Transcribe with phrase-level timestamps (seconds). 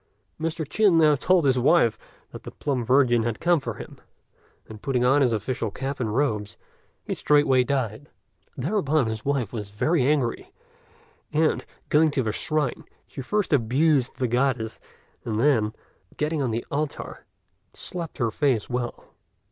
[0.39, 0.67] Mr.
[0.67, 1.95] Chin now told his wife
[2.31, 3.99] that the Plum Virgin had come for him;
[4.67, 6.57] and, putting on his official cap and robes,
[7.03, 8.09] he straightway died.
[8.57, 10.51] Thereupon his wife was very angry;
[11.31, 14.79] and, going to the shrine, she first abused the Goddess,
[15.23, 15.71] and then,
[16.17, 17.27] getting on the altar,
[17.75, 19.05] slapped her face well.